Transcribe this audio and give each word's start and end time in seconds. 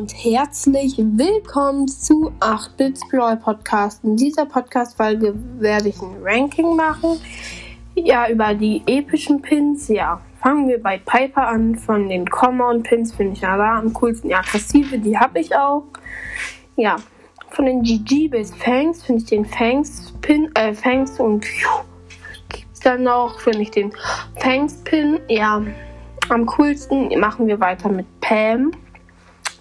und 0.00 0.14
herzlich 0.24 0.96
willkommen 0.96 1.86
zu 1.86 2.32
8-Bits 2.40 3.06
Brawl 3.10 3.36
Podcast. 3.36 4.02
In 4.02 4.16
dieser 4.16 4.46
Podcast-Folge 4.46 5.34
werde 5.58 5.90
ich 5.90 6.00
ein 6.00 6.16
Ranking 6.22 6.74
machen. 6.74 7.20
Ja, 7.94 8.30
über 8.30 8.54
die 8.54 8.82
epischen 8.86 9.42
Pins. 9.42 9.88
Ja, 9.88 10.22
fangen 10.40 10.68
wir 10.68 10.82
bei 10.82 10.96
Piper 10.96 11.48
an. 11.48 11.74
Von 11.74 12.08
den 12.08 12.26
Common 12.26 12.82
Pins 12.82 13.12
finde 13.12 13.34
ich 13.34 13.42
ja 13.42 13.58
da 13.58 13.78
am 13.78 13.92
coolsten. 13.92 14.28
Die 14.28 14.34
aggressive, 14.34 14.98
die 14.98 15.18
habe 15.18 15.38
ich 15.38 15.54
auch. 15.54 15.84
Ja, 16.76 16.96
von 17.50 17.66
den 17.66 17.82
GG 17.82 18.28
bis 18.28 18.54
Fangs 18.54 19.02
finde 19.02 19.20
ich 19.20 19.28
den 19.28 19.44
Fangs 19.44 20.14
Pin, 20.22 20.50
äh, 20.54 20.72
Fangs 20.72 21.20
und 21.20 21.44
gibt's 22.48 22.80
dann 22.80 23.02
noch, 23.02 23.38
finde 23.38 23.60
ich 23.60 23.70
den 23.70 23.92
Fangs 24.36 24.76
Pin. 24.82 25.20
Ja, 25.28 25.62
am 26.30 26.46
coolsten 26.46 27.20
machen 27.20 27.46
wir 27.46 27.60
weiter 27.60 27.90
mit 27.90 28.06
Pam. 28.22 28.72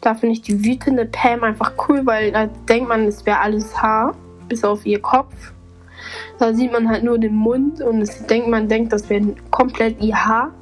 Da 0.00 0.14
finde 0.14 0.34
ich 0.34 0.42
die 0.42 0.64
wütende 0.64 1.04
Pam 1.06 1.42
einfach 1.42 1.72
cool, 1.88 2.06
weil 2.06 2.32
da 2.32 2.46
denkt 2.68 2.88
man, 2.88 3.06
es 3.06 3.26
wäre 3.26 3.40
alles 3.40 3.80
Haar, 3.80 4.14
bis 4.48 4.64
auf 4.64 4.86
ihr 4.86 5.00
Kopf. 5.00 5.52
Da 6.38 6.54
sieht 6.54 6.72
man 6.72 6.88
halt 6.88 7.02
nur 7.02 7.18
den 7.18 7.34
Mund 7.34 7.80
und 7.80 8.00
es 8.00 8.24
denkt, 8.26 8.48
man 8.48 8.68
denkt, 8.68 8.92
das 8.92 9.10
wäre 9.10 9.34
komplett 9.50 10.00
ihr 10.00 10.14
Haar. 10.14 10.52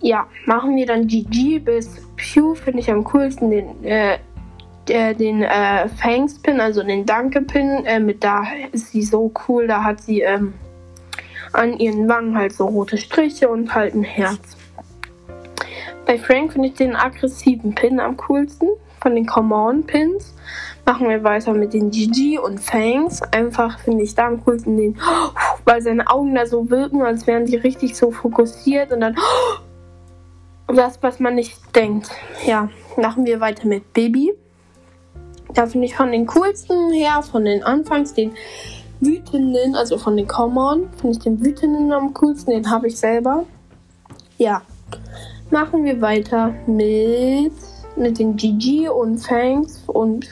Ja, 0.00 0.26
machen 0.46 0.76
wir 0.76 0.86
dann 0.86 1.06
GG 1.06 1.60
bis 1.60 1.88
Pew, 2.16 2.54
finde 2.54 2.80
ich 2.80 2.90
am 2.90 3.04
coolsten 3.04 3.50
den, 3.50 3.84
äh, 3.84 4.18
der, 4.88 5.14
den 5.14 5.42
äh, 5.42 5.88
Fangs-Pin, 5.88 6.60
also 6.60 6.82
den 6.82 7.06
Danke-Pin. 7.06 7.84
Äh, 7.84 8.00
mit 8.00 8.24
da 8.24 8.44
ist 8.72 8.92
sie 8.92 9.02
so 9.02 9.32
cool, 9.46 9.66
da 9.66 9.84
hat 9.84 10.00
sie 10.00 10.22
ähm, 10.22 10.54
an 11.52 11.78
ihren 11.78 12.08
Wangen 12.08 12.36
halt 12.36 12.52
so 12.52 12.66
rote 12.66 12.96
Striche 12.96 13.48
und 13.48 13.74
halt 13.74 13.94
ein 13.94 14.02
Herz. 14.02 14.56
Bei 16.10 16.18
Frank 16.18 16.54
finde 16.54 16.66
ich 16.66 16.74
den 16.74 16.96
aggressiven 16.96 17.72
Pin 17.72 18.00
am 18.00 18.16
coolsten. 18.16 18.66
Von 19.00 19.14
den 19.14 19.26
Common 19.26 19.86
Pins 19.86 20.34
machen 20.84 21.08
wir 21.08 21.22
weiter 21.22 21.54
mit 21.54 21.72
den 21.72 21.92
GG 21.92 22.36
und 22.40 22.58
Fangs. 22.58 23.22
Einfach 23.30 23.78
finde 23.78 24.02
ich 24.02 24.16
da 24.16 24.26
am 24.26 24.44
coolsten 24.44 24.76
den, 24.76 24.98
weil 25.64 25.80
seine 25.80 26.10
Augen 26.10 26.34
da 26.34 26.46
so 26.46 26.68
wirken, 26.68 27.02
als 27.02 27.28
wären 27.28 27.46
sie 27.46 27.54
richtig 27.54 27.94
so 27.96 28.10
fokussiert 28.10 28.90
und 28.90 29.02
dann 29.02 29.14
das, 30.74 31.00
was 31.00 31.20
man 31.20 31.36
nicht 31.36 31.60
denkt. 31.76 32.10
Ja, 32.44 32.68
machen 32.96 33.24
wir 33.24 33.38
weiter 33.38 33.68
mit 33.68 33.92
Baby. 33.92 34.32
Da 35.54 35.68
finde 35.68 35.86
ich 35.86 35.94
von 35.94 36.10
den 36.10 36.26
coolsten 36.26 36.90
her, 36.90 37.22
von 37.22 37.44
den 37.44 37.62
Anfangs, 37.62 38.14
den 38.14 38.32
wütenden, 38.98 39.76
also 39.76 39.96
von 39.96 40.16
den 40.16 40.26
Common, 40.26 40.88
finde 40.96 41.12
ich 41.12 41.22
den 41.22 41.44
wütenden 41.44 41.92
am 41.92 42.12
coolsten, 42.14 42.50
den 42.50 42.68
habe 42.68 42.88
ich 42.88 42.98
selber. 42.98 43.44
Ja, 44.38 44.62
machen 45.50 45.84
wir 45.84 46.00
weiter 46.00 46.54
mit, 46.66 47.52
mit 47.96 48.18
den 48.18 48.36
GG 48.36 48.88
und 48.88 49.18
Fangs 49.18 49.82
und 49.86 50.28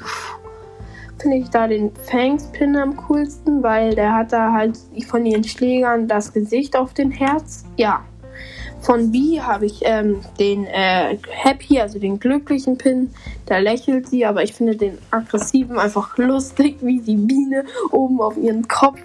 finde 1.19 1.39
ich 1.39 1.49
da 1.51 1.67
den 1.67 1.91
Fangs-Pin 2.11 2.77
am 2.77 2.97
coolsten, 2.97 3.63
weil 3.63 3.95
der 3.95 4.15
hat 4.15 4.33
da 4.33 4.53
halt 4.53 4.79
von 5.09 5.27
ihren 5.27 5.45
Schlägern 5.45 6.09
das 6.09 6.33
Gesicht 6.33 6.77
auf 6.77 6.95
den 6.95 7.11
Herz. 7.11 7.65
Ja. 7.77 8.05
Von 8.81 9.11
B 9.11 9.41
habe 9.41 9.67
ich 9.67 9.81
ähm, 9.83 10.21
den 10.39 10.65
äh, 10.67 11.17
Happy, 11.29 11.81
also 11.81 11.99
den 11.99 12.21
glücklichen 12.21 12.79
Pin. 12.79 13.11
Da 13.47 13.59
lächelt 13.59 14.09
sie, 14.09 14.25
aber 14.25 14.45
ich 14.45 14.55
finde 14.55 14.77
den 14.77 14.99
aggressiven 15.11 15.79
einfach 15.79 16.17
lustig, 16.17 16.77
wie 16.81 17.01
die 17.01 17.17
Biene 17.17 17.65
oben 17.91 18.21
auf 18.21 18.37
ihren 18.37 18.69
Kopf 18.69 19.01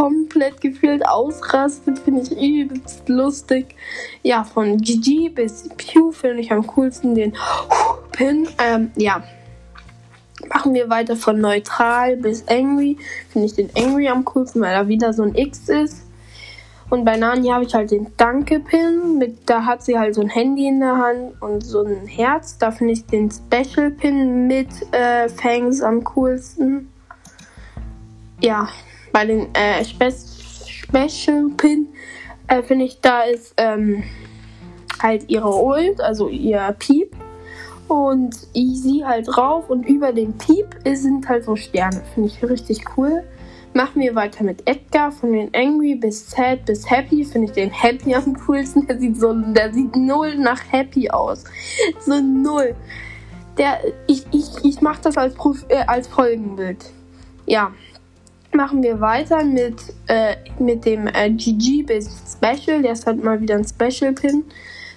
komplett 0.00 0.62
gefühlt 0.62 1.06
ausrastet. 1.06 1.98
Finde 1.98 2.22
ich 2.22 2.32
übelst 2.32 3.06
lustig. 3.06 3.74
Ja, 4.22 4.44
von 4.44 4.78
GG 4.78 5.28
bis 5.28 5.68
Pew 5.76 6.10
finde 6.10 6.40
ich 6.40 6.50
am 6.52 6.66
coolsten 6.66 7.14
den 7.14 7.34
Pin. 8.12 8.48
Ähm, 8.58 8.90
ja. 8.96 9.22
Machen 10.48 10.72
wir 10.72 10.88
weiter 10.88 11.16
von 11.16 11.38
neutral 11.38 12.16
bis 12.16 12.48
angry. 12.48 12.96
Finde 13.28 13.46
ich 13.46 13.54
den 13.54 13.68
angry 13.76 14.08
am 14.08 14.24
coolsten, 14.24 14.62
weil 14.62 14.72
er 14.72 14.88
wieder 14.88 15.12
so 15.12 15.22
ein 15.22 15.34
X 15.34 15.68
ist. 15.68 16.06
Und 16.88 17.04
bei 17.04 17.18
Nani 17.18 17.48
habe 17.48 17.64
ich 17.64 17.74
halt 17.74 17.90
den 17.90 18.06
Danke-Pin. 18.16 19.36
Da 19.44 19.66
hat 19.66 19.84
sie 19.84 19.98
halt 19.98 20.14
so 20.14 20.22
ein 20.22 20.30
Handy 20.30 20.66
in 20.66 20.80
der 20.80 20.96
Hand 20.96 21.42
und 21.42 21.60
so 21.60 21.84
ein 21.84 22.06
Herz. 22.06 22.56
Da 22.56 22.70
finde 22.70 22.94
ich 22.94 23.04
den 23.04 23.30
Special-Pin 23.30 24.46
mit 24.46 24.68
äh, 24.92 25.28
Fangs 25.28 25.82
am 25.82 26.02
coolsten. 26.04 26.90
Ja, 28.40 28.66
bei 29.12 29.26
den 29.26 29.54
äh, 29.54 29.84
Spe 29.84 30.12
Special-Pin 30.12 31.88
äh, 32.50 32.62
finde 32.62 32.84
ich, 32.84 33.00
da 33.00 33.22
ist 33.22 33.54
ähm, 33.56 34.02
halt 35.00 35.30
ihre 35.30 35.54
Ult, 35.54 36.00
also 36.00 36.28
ihr 36.28 36.74
Piep. 36.78 37.14
Und 37.86 38.36
Easy 38.54 39.02
halt 39.04 39.26
drauf 39.26 39.68
und 39.68 39.88
über 39.88 40.12
den 40.12 40.38
Piep 40.38 40.76
sind 40.84 41.28
halt 41.28 41.44
so 41.44 41.56
Sterne. 41.56 42.02
Finde 42.14 42.28
ich 42.28 42.42
richtig 42.48 42.84
cool. 42.96 43.24
Machen 43.72 44.00
wir 44.00 44.14
weiter 44.14 44.44
mit 44.44 44.62
Edgar. 44.68 45.10
Von 45.10 45.32
den 45.32 45.52
Angry 45.54 45.96
bis 45.96 46.30
Sad 46.30 46.64
bis 46.66 46.88
Happy 46.88 47.24
finde 47.24 47.48
ich 47.48 47.52
den 47.52 47.70
Happy 47.70 48.14
am 48.16 48.36
coolsten. 48.46 48.86
Der 48.86 48.98
sieht 48.98 49.16
so, 49.16 49.32
der 49.32 49.72
sieht 49.72 49.96
null 49.96 50.36
nach 50.36 50.60
Happy 50.70 51.10
aus. 51.10 51.44
So 52.00 52.20
null. 52.20 52.76
Der, 53.58 53.80
ich, 54.06 54.24
ich, 54.30 54.64
ich 54.64 54.80
mache 54.80 55.02
das 55.02 55.16
als, 55.16 55.34
äh, 55.68 55.84
als 55.86 56.06
Folgenbild. 56.06 56.92
Ja. 57.46 57.72
Machen 58.52 58.82
wir 58.82 59.00
weiter 59.00 59.44
mit, 59.44 59.76
äh, 60.08 60.36
mit 60.58 60.84
dem 60.84 61.06
äh, 61.06 61.30
GG 61.30 61.84
bis 61.84 62.10
Special. 62.32 62.82
Der 62.82 62.92
ist 62.92 63.06
halt 63.06 63.22
mal 63.22 63.40
wieder 63.40 63.54
ein 63.54 63.64
Special 63.64 64.12
Pin. 64.12 64.44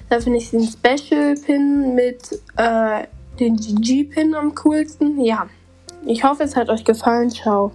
Da 0.09 0.19
finde 0.19 0.39
ich 0.39 0.49
den 0.49 0.63
Special 0.63 1.35
Pin 1.35 1.93
mit 1.93 2.39
äh, 2.57 3.03
den 3.39 3.55
GG 3.55 4.05
Pin 4.05 4.33
am 4.33 4.55
coolsten. 4.55 5.21
Ja. 5.23 5.47
Ich 6.05 6.23
hoffe, 6.23 6.43
es 6.43 6.55
hat 6.55 6.69
euch 6.69 6.83
gefallen. 6.83 7.29
Ciao. 7.29 7.71